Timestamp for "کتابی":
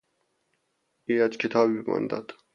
1.37-1.81